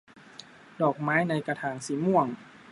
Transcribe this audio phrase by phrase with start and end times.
[0.81, 2.27] ดอกไม้ในกระถางสีม่วง